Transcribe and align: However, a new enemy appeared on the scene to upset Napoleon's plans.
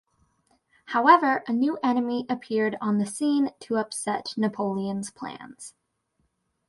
However, 0.85 1.43
a 1.47 1.51
new 1.53 1.77
enemy 1.83 2.25
appeared 2.27 2.75
on 2.81 2.97
the 2.97 3.05
scene 3.05 3.51
to 3.59 3.77
upset 3.77 4.33
Napoleon's 4.35 5.11
plans. 5.11 5.75